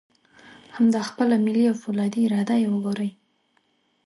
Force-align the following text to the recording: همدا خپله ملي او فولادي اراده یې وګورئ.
همدا 0.75 1.01
خپله 1.09 1.35
ملي 1.45 1.63
او 1.71 1.75
فولادي 1.83 2.21
اراده 2.27 2.55
یې 2.61 2.67
وګورئ. 2.69 3.11